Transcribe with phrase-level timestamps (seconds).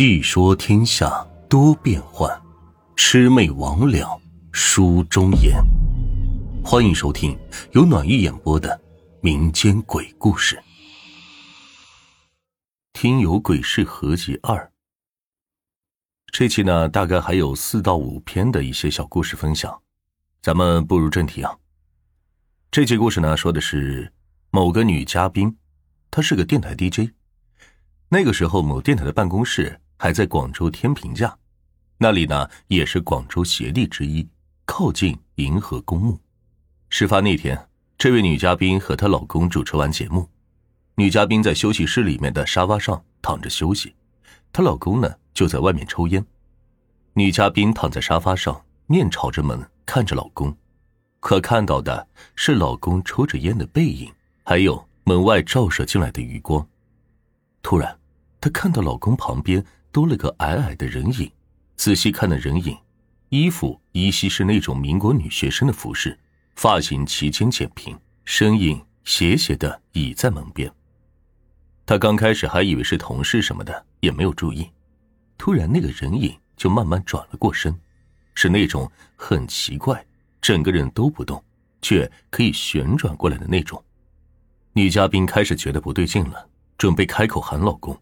[0.00, 1.10] 细说天下
[1.46, 2.26] 多变幻，
[2.96, 4.18] 魑魅魍魉
[4.50, 5.62] 书中言。
[6.64, 7.38] 欢迎收听
[7.72, 8.80] 由暖玉演播的
[9.20, 10.56] 民间鬼故事，
[12.94, 14.56] 《听有鬼事合集二》。
[16.32, 19.82] 这期呢，大概还有四到五篇的一些小故事分享。
[20.40, 21.54] 咱们步入正题啊。
[22.70, 24.10] 这期故事呢，说的是
[24.50, 25.54] 某个女嘉宾，
[26.10, 27.12] 她是个电台 DJ。
[28.08, 31.36] 那个时候，某电台的办公室还在广州天平架，
[31.98, 34.26] 那里呢也是广州协地之一，
[34.64, 36.18] 靠近银河公墓。
[36.88, 37.68] 事发那天，
[37.98, 40.26] 这位女嘉宾和她老公主持完节目，
[40.94, 43.94] 女嘉宾在休息室里面的沙发上躺着休息，
[44.50, 46.24] 她老公呢就在外面抽烟。
[47.12, 50.56] 女嘉宾躺在沙发上，面朝着门，看着老公，
[51.20, 54.10] 可看到的是老公抽着烟的背影，
[54.44, 56.66] 还有门外照射进来的余光。
[57.60, 57.94] 突然。
[58.42, 59.62] 她看到老公旁边
[59.92, 61.30] 多了个矮矮的人影，
[61.76, 62.76] 仔细看那人影，
[63.30, 66.18] 衣服依稀是那种民国女学生的服饰，
[66.54, 70.72] 发型齐肩剪平，身影斜斜的倚在门边。
[71.84, 74.70] 她刚开始还以为是同事什么的，也没有注意。
[75.36, 77.74] 突然，那个人影就慢慢转了过身，
[78.34, 80.04] 是那种很奇怪，
[80.40, 81.42] 整个人都不动，
[81.82, 83.82] 却可以旋转过来的那种。
[84.74, 86.46] 女嘉宾开始觉得不对劲了，
[86.78, 88.00] 准备开口喊老公。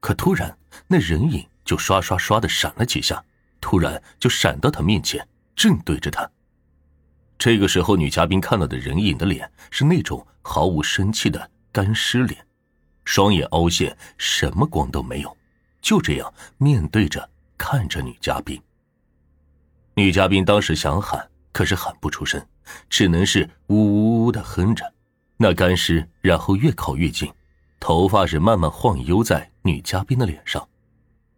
[0.00, 0.56] 可突然，
[0.86, 3.22] 那人影就刷刷刷的闪了几下，
[3.60, 6.28] 突然就闪到他面前，正对着他。
[7.38, 12.44] 这个时候，女嘉宾看到的人影的脸是那种毫无生气的干尸脸，
[13.04, 15.36] 双眼凹陷，什么光都没有，
[15.80, 18.60] 就这样面对着看着女嘉宾。
[19.94, 22.42] 女嘉宾当时想喊，可是喊不出声，
[22.88, 24.90] 只能是呜呜呜的哼着。
[25.36, 27.30] 那干尸然后越靠越近。
[27.80, 30.68] 头发是慢慢晃悠在女嘉宾的脸上，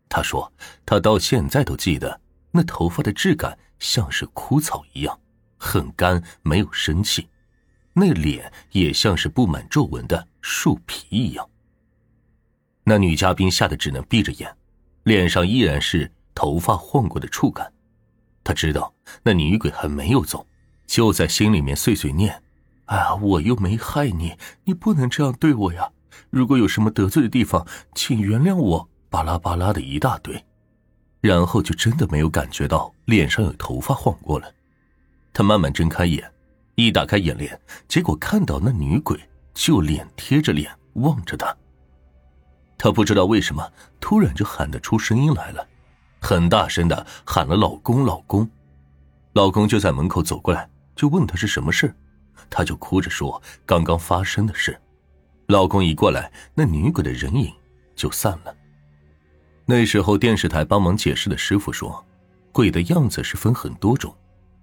[0.09, 0.53] 她说
[0.85, 5.19] ：“她到现在都记得那头发的质感像是枯草一样，
[5.57, 7.29] 很干，没有生气。
[7.95, 11.49] 那脸也像是布满皱纹的树皮一样。”
[12.85, 14.57] 那女嘉宾吓得只能闭着眼，
[15.05, 17.73] 脸上依然是头发晃过的触感。
[18.43, 18.93] 她知道
[19.23, 20.45] 那女鬼还没有走，
[20.87, 22.43] 就在心里面碎碎念
[22.87, 25.93] ：“哎呀，我又没害你，你不能这样对我呀。”
[26.31, 28.89] 如果有什么得罪的地方，请原谅我。
[29.11, 30.43] 巴拉巴拉的一大堆，
[31.21, 34.51] 然后就真的没有感觉到脸上有头发晃过了。
[35.35, 36.33] 他慢慢睁开眼，
[36.77, 39.21] 一打开眼帘，结果看到那女鬼
[39.53, 41.55] 就脸贴着脸望着他。
[42.79, 45.69] 他不知道为什么突然就喊得出声音来了，
[46.19, 48.49] 很大声的喊了“老公，老公”。
[49.35, 51.95] 老公就在门口走过来，就问他是什么事，
[52.49, 54.81] 他就哭着说刚刚发生的事。
[55.53, 57.53] 老公一过来，那女鬼的人影
[57.95, 58.57] 就散了。
[59.67, 62.03] 那时候电视台帮忙解释的师傅说，
[62.53, 64.17] 鬼的样子是分很多种，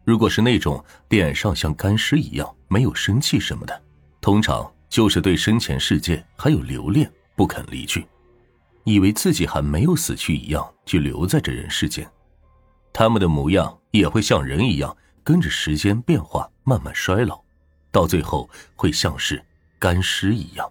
[0.04, 3.82] 如果是那种脸上像干尸一样没有生气什么的，
[4.20, 8.04] 通常就是对生前世界还有留恋，不肯离去，
[8.84, 12.10] 以为自己还没有死去一样，就留在这人世间。
[12.92, 17.40] 他们的模样也会像人一样，跟着时间变化，慢慢衰老，
[17.92, 19.40] 到最后会像是
[19.78, 20.68] 干尸一样。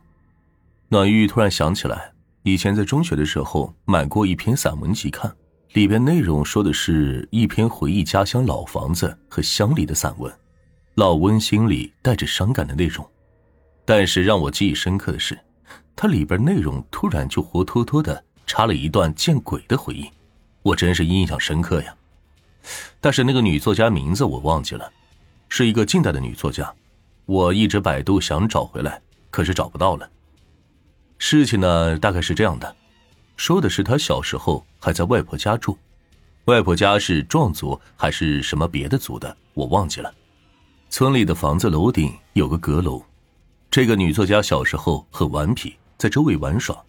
[0.90, 2.10] 暖玉突然想起来，
[2.44, 5.30] 以前在中学的时候买过一篇散文集看，
[5.74, 10.32] 里边内容说的是一篇回忆家乡老房子和乡里的散文，
[10.94, 13.06] 老温馨里带着伤感的内容。
[13.84, 15.38] 但是让我记忆深刻的是，
[15.94, 20.08] 它里边内容突然就活脱脱的插了一段见鬼的回忆，
[20.62, 21.94] 我真是印象深刻呀。
[22.98, 24.90] 但是那个女作家名字我忘记了，
[25.50, 26.74] 是一个近代的女作家，
[27.26, 28.98] 我一直百度想找回来，
[29.28, 30.08] 可是找不到了。
[31.18, 32.76] 事情呢，大概是这样的，
[33.36, 35.76] 说的是他小时候还在外婆家住，
[36.44, 40.14] 外婆家是壮族还是什么别的族的，我忘记了。
[40.88, 43.02] 村里的房子楼顶有个阁楼，
[43.68, 46.80] 这个女作家小时候很顽皮，在周围玩耍，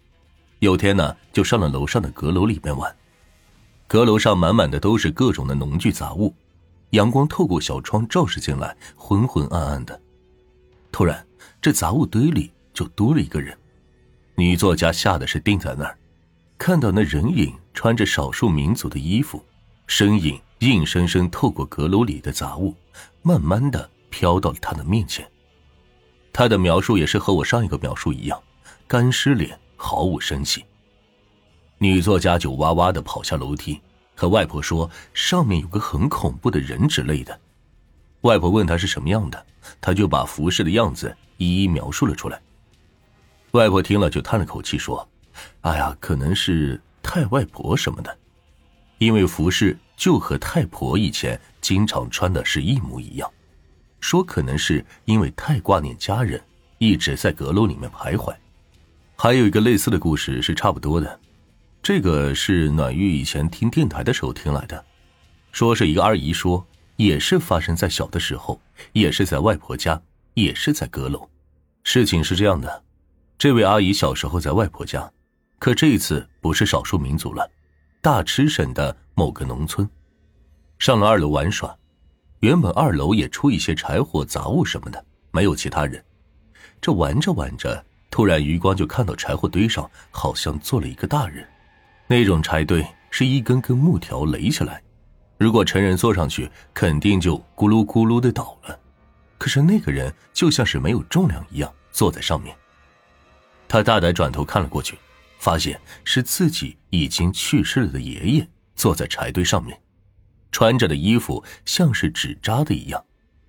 [0.59, 2.95] 有天呢就上了楼上的阁楼里面玩，
[3.87, 6.33] 阁楼上满满的都是各种的农具杂物，
[6.91, 9.99] 阳光透过小窗照射进来，昏昏暗暗的。
[10.91, 11.25] 突然，
[11.59, 13.57] 这杂物堆里就多了一个人。
[14.39, 15.97] 女作家吓得是定在那儿，
[16.57, 19.43] 看到那人影穿着少数民族的衣服，
[19.85, 22.73] 身影硬生生透过阁楼里的杂物，
[23.21, 25.29] 慢慢的飘到了他的面前。
[26.31, 28.41] 他的描述也是和我上一个描述一样，
[28.87, 30.63] 干尸脸，毫无生气。
[31.77, 33.81] 女作家就哇哇的跑下楼梯，
[34.15, 37.37] 和外婆说上面有个很恐怖的人之类的。
[38.21, 39.45] 外婆问他是什么样的，
[39.81, 42.41] 他就把服饰的样子一一描述了出来。
[43.51, 45.07] 外婆听了，就叹了口气，说
[45.61, 48.15] ：“哎呀，可能是太外婆什么的，
[48.99, 53.29] 因为服饰就和太婆以前经常穿的是一模一样，
[53.99, 56.39] 说可能是因为太挂念家人，
[56.77, 58.35] 一直在阁楼里面徘徊。
[59.15, 61.19] 还有一个类似的故事是差不多的，
[61.81, 64.85] 这个是暖玉以前听电台的时候听来的，
[65.51, 66.65] 说是一个二姨说，
[66.97, 68.61] 也是发生在小的时候，
[68.93, 69.99] 也是在外婆家，
[70.35, 71.27] 也是在阁楼。
[71.83, 72.83] 事情是这样的，
[73.39, 75.09] 这位阿姨小时候在外婆家。
[75.59, 77.49] 可这一次不是少数民族了，
[78.01, 79.89] 大池省的某个农村，
[80.77, 81.73] 上了二楼玩耍。
[82.41, 85.01] 原本二楼也出一些柴火杂物什么的，
[85.31, 86.03] 没有其他人。
[86.81, 87.81] 这玩着玩着，
[88.11, 91.47] 突然余光就看到柴火堆上好像坐了一个大人。
[92.07, 94.81] 那种柴堆是一根根木条垒起来，
[95.37, 98.77] 如果成人坐上去，肯定就咕噜咕噜的倒了。
[99.37, 102.53] 可是那个人就像是没有重量一样坐在上面。
[103.69, 104.97] 他大胆转头看了过去。
[105.39, 108.45] 发现是自己已经去世了的爷爷
[108.75, 109.81] 坐在柴堆上面，
[110.51, 113.01] 穿着的衣服像是纸扎的一样，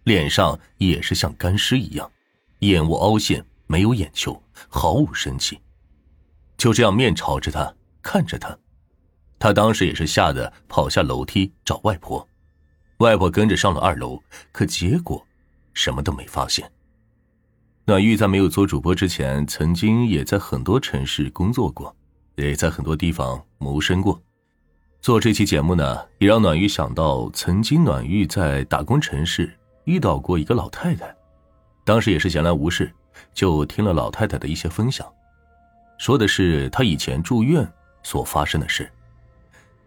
[0.05, 2.09] 脸上也是像干尸一样，
[2.61, 5.59] 眼窝凹陷，没有眼球，毫无生气，
[6.57, 8.57] 就这样面朝着他看着他。
[9.41, 12.25] 他当时也是吓得跑下楼梯找外婆，
[12.99, 14.23] 外婆跟着上了二楼，
[14.53, 15.27] 可结果
[15.75, 16.71] 什么都没发现。
[17.91, 21.93] 暖玉在没有做主播之前，曾经也在很多城市工作过，
[22.37, 24.23] 也在很多地方谋生过。
[25.01, 29.53] 做这期节目呢，也让暖玉想到，曾经暖玉在打工城市
[29.87, 31.13] 遇到过一个老太太，
[31.85, 32.89] 当时也是闲来无事，
[33.35, 35.05] 就听了老太太的一些分享，
[35.99, 37.69] 说的是她以前住院
[38.05, 38.89] 所发生的事。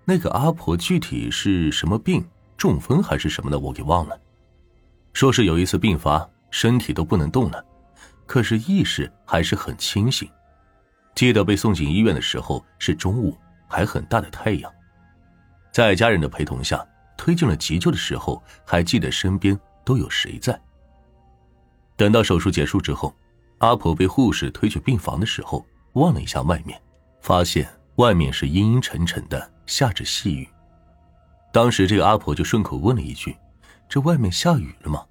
[0.03, 2.21] 那个阿婆具体是什么病，
[2.57, 4.19] 中风还是什么的，我给忘了。
[5.13, 7.63] 说是有一次病发，身体都不能动了。
[8.25, 10.29] 可是意识还是很清醒，
[11.13, 13.37] 记得被送进医院的时候是中午，
[13.67, 14.71] 还很大的太阳，
[15.71, 16.83] 在家人的陪同下
[17.17, 20.59] 推进了急救的时候，还记得身边都有谁在。
[21.95, 23.13] 等到手术结束之后，
[23.59, 26.81] 阿婆被护士推去病房的时候，望了一下外面，
[27.21, 30.47] 发现外面是阴阴沉沉的，下着细雨。
[31.51, 33.37] 当时这个阿婆就顺口问了一句
[33.87, 35.05] ：“这外面下雨了吗？”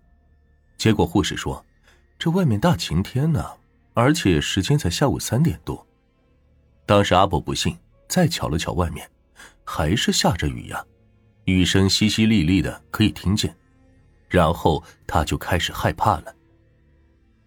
[0.77, 1.65] 结果护士说。
[2.23, 3.45] 这外面大晴天呢，
[3.95, 5.85] 而且时间才下午三点多。
[6.87, 7.77] 当时阿伯不信，
[8.09, 9.11] 再瞧了瞧外面，
[9.65, 10.87] 还是下着雨呀，
[11.47, 13.53] 雨声淅淅沥沥的，可以听见。
[14.29, 16.33] 然后他就开始害怕了，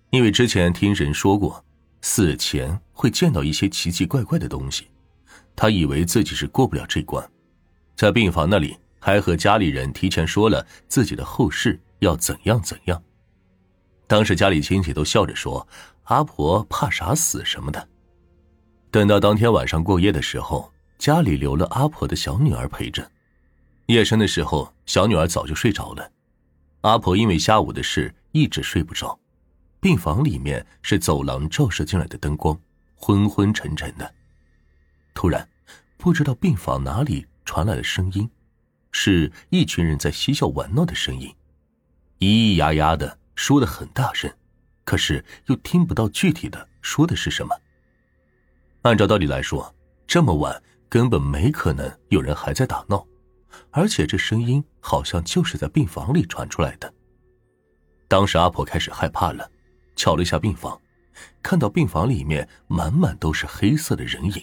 [0.10, 1.64] 因为之前听人说过，
[2.02, 4.90] 死前会见到一些奇奇怪怪的东西，
[5.56, 7.26] 他以为自己是过不了这关，
[7.96, 13.02] 在病房那里还和家里人提前说了自己的后事要怎样怎样。
[14.08, 15.68] 当时家里亲戚都笑着说
[16.06, 17.88] ：“阿婆怕啥死什么的。”
[18.92, 23.10] 等到当天晚上过夜的时候，家里留了阿婆的小女儿陪着。
[23.88, 26.12] 夜深的时候，小女儿早就睡着了。
[26.82, 29.20] 阿婆因为下午的事一直睡不着。
[29.80, 32.60] 病房里面是走廊照射进来的灯光，
[32.96, 34.14] 昏昏沉沉的。
[35.14, 35.48] 突然，
[35.98, 38.30] 不知道病房哪里传来了声音，
[38.92, 41.32] 是一群人在嬉笑玩闹的声音，
[42.20, 43.18] 咿咿呀呀的。
[43.36, 44.32] 说的很大声，
[44.84, 47.56] 可是又听不到具体的说的是什么。
[48.82, 49.74] 按照道理来说，
[50.08, 53.06] 这么晚根本没可能有人还在打闹，
[53.72, 56.92] 而且这声音好像就是在病房里传出来的。
[58.08, 59.50] 当时阿婆开始害怕了，
[59.96, 60.80] 瞧了一下病房，
[61.42, 64.42] 看到病房里面满满都是黑色的人影，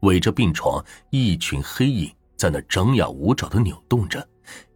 [0.00, 4.20] 围着病床，一群黑影在那张牙舞爪的扭动着，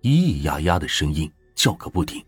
[0.01, 2.25] 咿咿呀呀的声音叫个不停。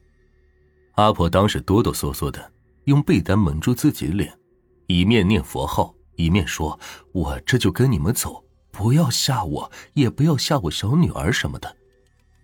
[0.94, 2.52] 阿婆当时哆哆嗦嗦的，
[2.84, 4.38] 用被单蒙住自己的脸，
[4.86, 6.78] 一面念佛号，一面说
[7.12, 11.76] ：“我这就跟你们走，不要吓我，也不要吓我小女儿什么的。”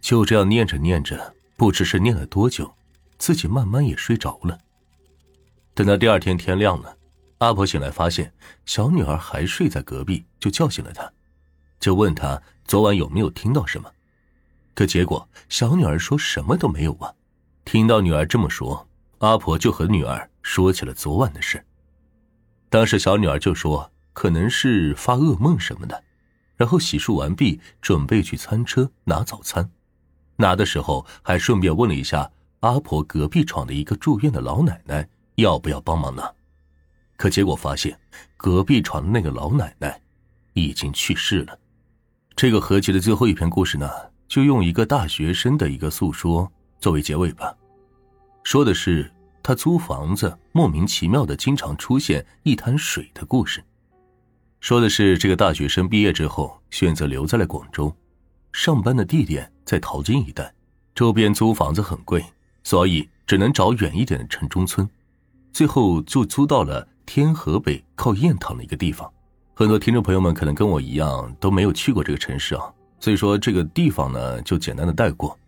[0.00, 2.74] 就这样念着念着，不知是念了多久，
[3.18, 4.58] 自己慢慢也睡着了。
[5.74, 6.96] 等到第二天天亮了，
[7.38, 8.32] 阿婆醒来发现
[8.66, 11.08] 小女儿还睡在隔壁，就叫醒了她，
[11.78, 13.88] 就问她昨晚有没有听到什么。
[14.74, 17.14] 可结果小女儿说什么都没有啊。
[17.64, 18.88] 听到女儿这么说，
[19.18, 21.64] 阿婆就和女儿说起了昨晚的事。
[22.68, 26.02] 当时小女儿就说可能是发噩梦什么的，
[26.56, 29.70] 然后洗漱完毕，准备去餐车拿早餐。
[30.36, 36.32] 拿的时候还顺便问了一下阿婆隔壁床的一个住院的老奶奶要不要帮忙拿。
[37.16, 37.98] 可结果发现
[38.36, 40.00] 隔壁床的那个老奶奶
[40.54, 41.58] 已经去世了。
[42.34, 43.88] 这个合集的最后一篇故事呢，
[44.26, 46.50] 就用一个大学生的一个诉说
[46.80, 47.54] 作为结尾吧。
[48.42, 49.10] 说的是
[49.42, 53.62] 他租房子莫名其妙的经常出现一滩水的故事。
[54.60, 57.94] 说的是这个大学生毕业之后选择留在了广州，
[58.52, 60.52] 上班的地点在淘金一带，
[60.94, 62.24] 周边租房子很贵，
[62.62, 64.88] 所以只能找远一点的城中村，
[65.52, 69.10] 最后就租到了天河北靠雁塘的一个地方。
[69.54, 72.62] 很多听众朋友们可能跟我一样都没有去过这个城市啊，
[72.98, 75.38] 所以说这个地方呢就简单的带过。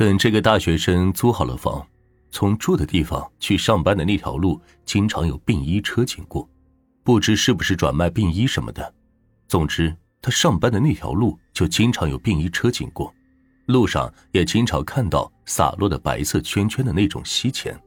[0.00, 1.86] 等这个大学生租好了房，
[2.30, 6.48] 从住的地方去上班的那条路，经常有病医车经过，
[7.04, 8.94] 不知是不是转卖病医什么的。
[9.46, 13.12] 总之，他上班的那条路就经常有病医车经过，
[13.66, 17.78] 路上也经常看到洒落的白色圈圈的那种锡钱。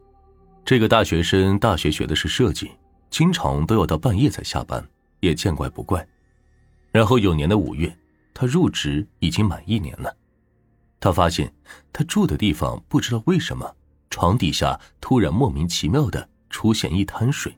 [0.63, 2.69] 这个大学生大学学的是设计，
[3.09, 4.87] 经常都要到半夜才下班。
[5.19, 6.07] 也见怪不怪，
[6.91, 7.91] 然后有年的五月，
[8.35, 10.15] 他入职已经满一年了。
[11.03, 11.53] 他发现
[11.91, 13.69] 他住的地方不知道为什么
[14.09, 17.53] 床底下突然莫名其妙的出现一滩水，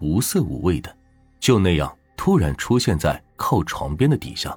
[0.00, 0.94] 无色无味的，
[1.38, 4.54] 就那样突然出现在靠床边的底下。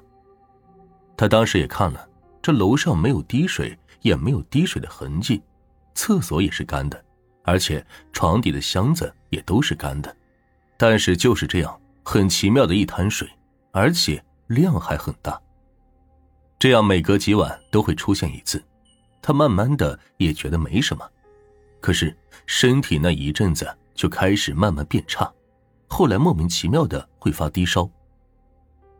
[1.16, 2.06] 他当时也看了，
[2.42, 5.40] 这楼上没有滴水，也没有滴水的痕迹，
[5.94, 7.02] 厕所也是干的，
[7.44, 7.82] 而且
[8.12, 10.14] 床底的箱子也都是干的，
[10.76, 11.80] 但是就是这样。
[12.04, 13.26] 很奇妙的一滩水，
[13.70, 15.40] 而且量还很大。
[16.64, 18.64] 这样每隔几晚都会出现一次，
[19.20, 21.06] 他慢慢的也觉得没什么，
[21.78, 22.16] 可是
[22.46, 25.30] 身体那一阵子就开始慢慢变差，
[25.88, 27.86] 后来莫名其妙的会发低烧。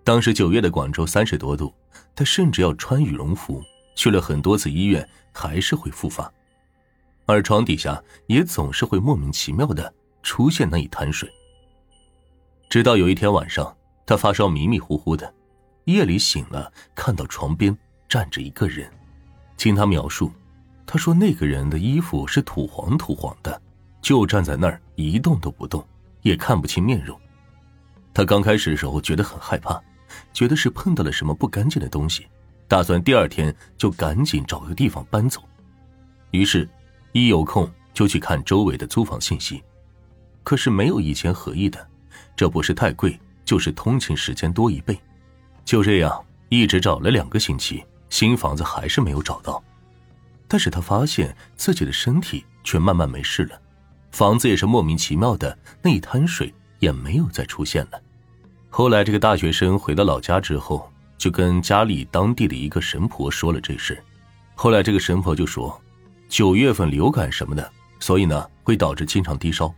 [0.05, 1.73] 当时九月的广州三十多度，
[2.15, 3.63] 他甚至要穿羽绒服，
[3.97, 6.31] 去了很多次医院，还是会复发，
[7.25, 9.91] 而床底下也总是会莫名其妙的
[10.23, 11.27] 出现那一滩水。
[12.69, 15.33] 直到有一天晚上，他发烧迷迷糊糊的，
[15.85, 17.77] 夜里醒了，看到床边
[18.09, 18.91] 站着一个人。
[19.57, 20.33] 听他描述，
[20.87, 23.61] 他说那个人的衣服是土黄土黄的，
[24.03, 25.87] 就站在那儿一动都不动，
[26.23, 27.19] 也看不清面容。
[28.13, 29.81] 他刚开始的时候觉得很害怕，
[30.33, 32.27] 觉得是碰到了什么不干净的东西，
[32.67, 35.43] 打算第二天就赶紧找个地方搬走。
[36.31, 36.69] 于是，
[37.13, 39.63] 一有空就去看周围的租房信息，
[40.43, 41.87] 可是没有以前合意的。
[42.37, 44.99] 这不是太贵，就是通勤时间多一倍。
[45.65, 49.63] 就这样一直找了两个星期，新房子还是没有找到。
[50.47, 53.61] 但是他发现自己的身体却慢慢没事了，
[54.13, 58.01] 房子也是莫名其妙的，那一滩水也没有再出现了。
[58.69, 64.03] 后来这个大学生回到老家之后，就跟家里当地的一个神婆说了这事。
[64.55, 65.81] 后来这个神婆就说，
[66.29, 69.73] 九月份流感什么的，所以呢会导致经常低烧。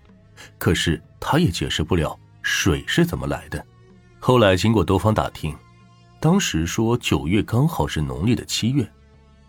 [0.58, 2.18] 可是他也解释不了。
[2.42, 3.64] 水是怎么来的？
[4.20, 5.52] 后来经过多方打听，
[6.18, 8.88] 当时说九月刚好是农历的七月，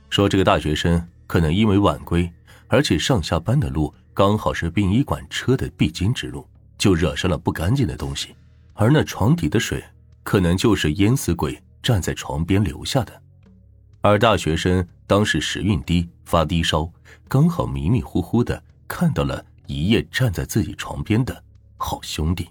[0.10, 2.30] 说这个大学生可能因为晚归，
[2.68, 6.48] 而且上下班的路刚好是殡仪馆车的必经之路，
[6.78, 8.36] 就惹上了不干净的东西。
[8.74, 9.84] 而那床底的水，
[10.24, 13.22] 可能就是淹死鬼站在床边留下的。
[14.02, 16.88] 而大学生当时时运低，发低烧，
[17.28, 21.44] 刚好迷迷糊糊的看到了一夜站在自己床边的
[21.78, 22.48] 好兄弟。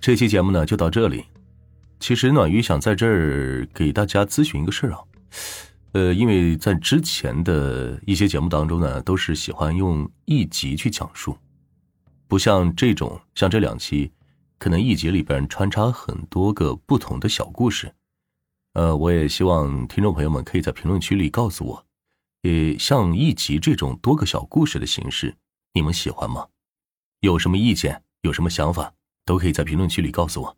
[0.00, 1.24] 这期节目呢就到这里。
[2.00, 5.00] 其实暖鱼想在这儿给大家咨询一个事儿啊，
[5.92, 11.38] 呃，因为在之前的一些节目当中呢，都是喜欢用一集去讲述，
[12.28, 14.12] 不像这种像这两期，
[14.58, 17.94] 可能一集里边穿插很多个不同的小故事。
[18.74, 21.86] 呃，我也希望听众朋友们可以在评论区里告诉我，
[22.42, 25.34] 呃，像一集这种多个小故事的形式，
[25.72, 26.48] 你们喜欢吗？
[27.20, 28.02] 有什么意见？
[28.22, 28.92] 有什么想法？
[29.24, 30.56] 都可以在评论区里告诉我。